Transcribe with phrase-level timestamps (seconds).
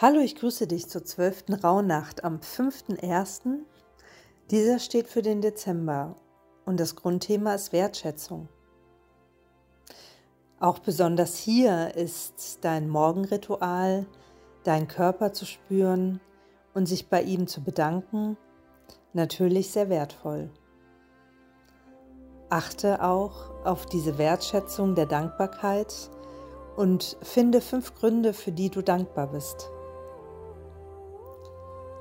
[0.00, 3.64] Hallo, ich grüße dich zur zwölften Rauhnacht am 5.1.
[4.48, 6.14] Dieser steht für den Dezember
[6.64, 8.48] und das Grundthema ist Wertschätzung.
[10.60, 14.06] Auch besonders hier ist dein Morgenritual,
[14.62, 16.20] deinen Körper zu spüren
[16.74, 18.36] und sich bei ihm zu bedanken,
[19.14, 20.48] natürlich sehr wertvoll.
[22.50, 26.08] Achte auch auf diese Wertschätzung der Dankbarkeit
[26.76, 29.72] und finde fünf Gründe, für die du dankbar bist.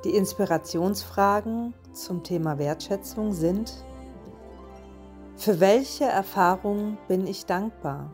[0.03, 3.83] Die Inspirationsfragen zum Thema Wertschätzung sind,
[5.35, 8.11] für welche Erfahrung bin ich dankbar?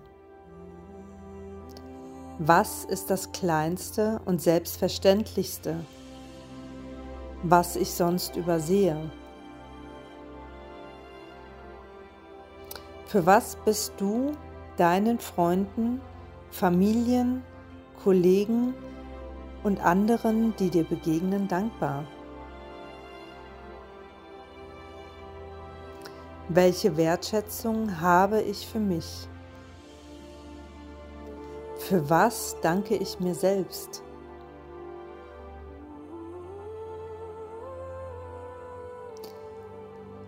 [2.39, 5.75] Was ist das Kleinste und Selbstverständlichste,
[7.43, 9.11] was ich sonst übersehe?
[13.05, 14.31] Für was bist du
[14.77, 16.01] deinen Freunden,
[16.49, 17.43] Familien,
[18.03, 18.73] Kollegen
[19.63, 22.05] und anderen, die dir begegnen, dankbar?
[26.49, 29.27] Welche Wertschätzung habe ich für mich?
[31.77, 34.03] Für was danke ich mir selbst?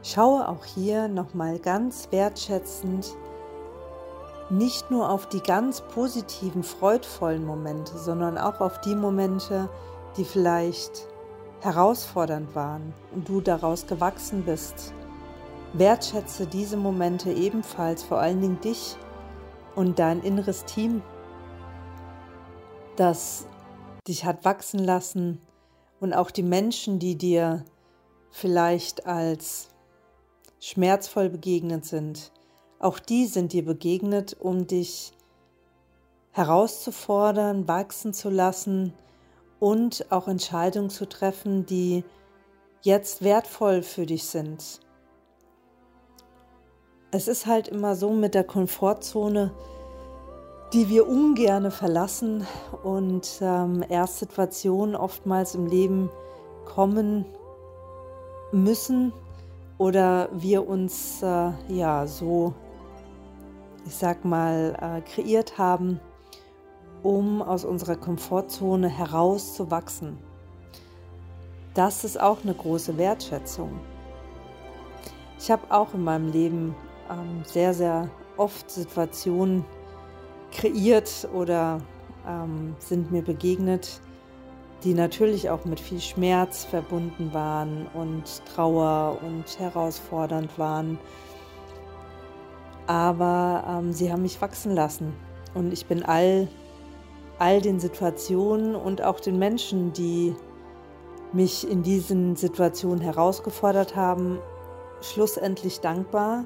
[0.01, 3.15] Schaue auch hier nochmal ganz wertschätzend
[4.49, 9.69] nicht nur auf die ganz positiven, freudvollen Momente, sondern auch auf die Momente,
[10.17, 11.07] die vielleicht
[11.61, 14.93] herausfordernd waren und du daraus gewachsen bist.
[15.73, 18.95] Wertschätze diese Momente ebenfalls, vor allen Dingen dich
[19.75, 21.01] und dein inneres Team
[22.95, 23.45] das
[24.07, 25.41] dich hat wachsen lassen
[25.99, 27.65] und auch die Menschen, die dir
[28.31, 29.69] vielleicht als
[30.59, 32.31] schmerzvoll begegnet sind,
[32.85, 35.11] auch die sind dir begegnet, um dich
[36.31, 38.93] herauszufordern, wachsen zu lassen
[39.59, 42.03] und auch Entscheidungen zu treffen, die
[42.83, 44.79] jetzt wertvoll für dich sind.
[47.09, 49.51] Es ist halt immer so mit der Komfortzone,
[50.73, 52.45] die wir ungerne verlassen
[52.83, 56.11] und ähm, erst Situationen oftmals im Leben
[56.65, 57.25] kommen
[58.51, 59.11] müssen
[59.77, 62.53] oder wir uns äh, ja so,
[63.85, 65.99] ich sag mal, äh, kreiert haben,
[67.03, 70.17] um aus unserer Komfortzone herauszuwachsen.
[71.73, 73.79] Das ist auch eine große Wertschätzung.
[75.37, 76.75] Ich habe auch in meinem Leben
[77.11, 79.65] ähm, sehr, sehr oft Situationen
[80.51, 81.81] kreiert oder
[82.27, 83.99] ähm, sind mir begegnet,
[84.83, 90.97] die natürlich auch mit viel Schmerz verbunden waren und Trauer und herausfordernd waren.
[92.87, 95.13] Aber ähm, sie haben mich wachsen lassen
[95.53, 96.47] und ich bin all,
[97.39, 100.35] all den Situationen und auch den Menschen, die
[101.33, 104.39] mich in diesen Situationen herausgefordert haben,
[105.01, 106.45] schlussendlich dankbar,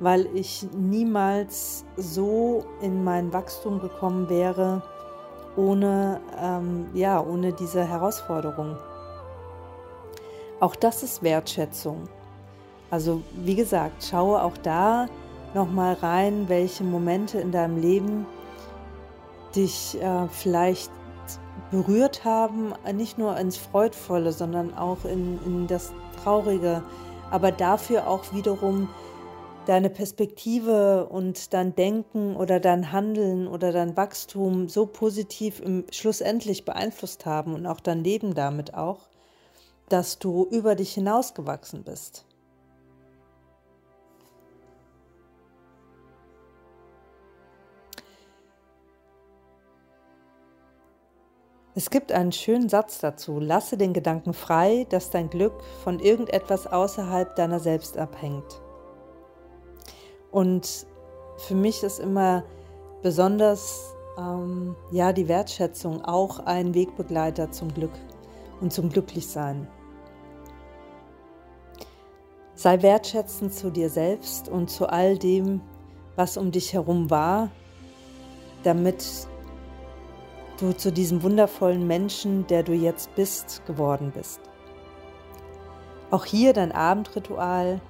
[0.00, 4.82] weil ich niemals so in mein Wachstum gekommen wäre,
[5.56, 8.76] ohne, ähm, ja, ohne diese Herausforderung.
[10.60, 12.08] Auch das ist Wertschätzung.
[12.90, 15.06] Also wie gesagt, schaue auch da
[15.54, 18.26] nochmal rein, welche Momente in deinem Leben
[19.54, 20.90] dich äh, vielleicht
[21.70, 25.92] berührt haben, nicht nur ins Freudvolle, sondern auch in, in das
[26.22, 26.82] Traurige,
[27.30, 28.88] aber dafür auch wiederum
[29.66, 36.64] deine Perspektive und dein Denken oder dein Handeln oder dein Wachstum so positiv im schlussendlich
[36.64, 39.00] beeinflusst haben und auch dein Leben damit auch,
[39.90, 42.24] dass du über dich hinausgewachsen bist.
[51.78, 53.38] Es gibt einen schönen Satz dazu.
[53.38, 55.52] Lasse den Gedanken frei, dass dein Glück
[55.84, 58.60] von irgendetwas außerhalb deiner selbst abhängt.
[60.32, 60.88] Und
[61.36, 62.42] für mich ist immer
[63.00, 67.94] besonders ähm, ja die Wertschätzung auch ein Wegbegleiter zum Glück
[68.60, 69.68] und zum Glücklichsein.
[72.56, 75.60] Sei wertschätzend zu dir selbst und zu all dem,
[76.16, 77.52] was um dich herum war,
[78.64, 79.28] damit
[80.58, 84.40] du zu diesem wundervollen Menschen, der du jetzt bist, geworden bist.
[86.10, 87.80] Auch hier dein Abendritual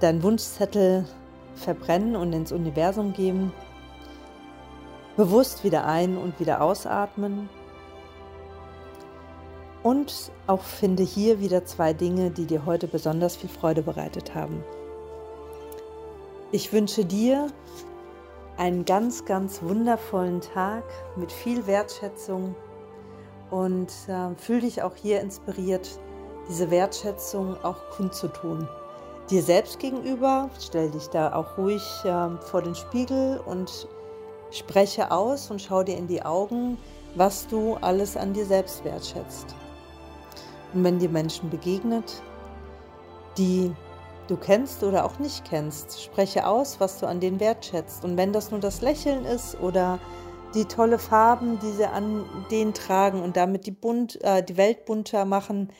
[0.00, 1.06] deinen Wunschzettel
[1.54, 3.52] verbrennen und ins Universum geben.
[5.16, 7.48] Bewusst wieder ein- und wieder ausatmen.
[9.82, 14.62] Und auch finde hier wieder zwei Dinge, die dir heute besonders viel Freude bereitet haben.
[16.52, 17.48] Ich wünsche dir
[18.58, 20.82] einen ganz, ganz wundervollen Tag
[21.16, 22.54] mit viel Wertschätzung
[23.50, 25.88] und äh, fühl dich auch hier inspiriert,
[26.48, 28.68] diese Wertschätzung auch kundzutun.
[29.30, 33.88] Dir selbst gegenüber, stell dich da auch ruhig äh, vor den Spiegel und
[34.50, 36.78] spreche aus und schau dir in die Augen,
[37.14, 39.54] was du alles an dir selbst wertschätzt.
[40.74, 42.22] Und wenn dir Menschen begegnet,
[43.36, 43.72] die
[44.28, 48.04] du kennst oder auch nicht kennst, spreche aus, was du an denen wertschätzt.
[48.04, 49.98] Und wenn das nur das Lächeln ist oder
[50.54, 54.86] die tolle Farben, die sie an denen tragen und damit die, bunt, äh, die Welt
[54.86, 55.70] bunter machen.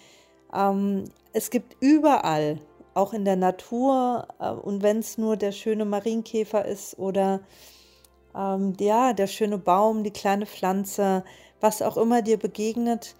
[0.53, 2.61] Ähm, es gibt überall,
[2.95, 7.41] auch in der Natur, äh, und wenn es nur der schöne Marienkäfer ist oder
[8.35, 11.25] ähm, ja, der schöne Baum, die kleine Pflanze,
[11.61, 13.15] was auch immer dir begegnet,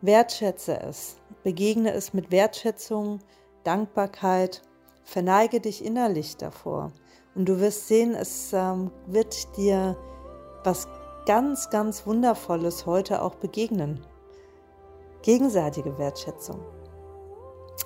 [0.00, 1.16] wertschätze es.
[1.42, 3.20] Begegne es mit Wertschätzung,
[3.64, 4.62] Dankbarkeit,
[5.04, 6.92] verneige dich innerlich davor.
[7.34, 9.96] Und du wirst sehen, es ähm, wird dir
[10.64, 10.86] was
[11.26, 14.00] ganz, ganz Wundervolles heute auch begegnen.
[15.22, 16.60] Gegenseitige Wertschätzung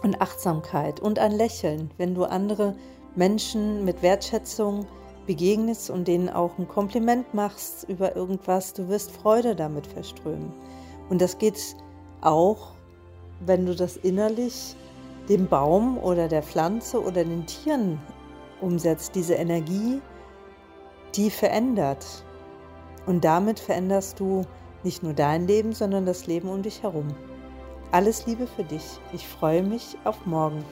[0.02, 2.74] und Achtsamkeit und ein Lächeln, wenn du andere
[3.14, 4.86] Menschen mit Wertschätzung
[5.26, 10.52] begegnest und denen auch ein Kompliment machst über irgendwas, du wirst Freude damit verströmen.
[11.08, 11.76] Und das geht
[12.20, 12.72] auch,
[13.40, 14.76] wenn du das innerlich
[15.28, 18.00] dem Baum oder der Pflanze oder den Tieren
[18.60, 20.00] umsetzt, diese Energie,
[21.14, 22.06] die verändert.
[23.06, 24.42] Und damit veränderst du
[24.82, 27.08] nicht nur dein Leben, sondern das Leben um dich herum.
[27.92, 29.00] Alles Liebe für dich.
[29.12, 30.64] Ich freue mich auf morgen.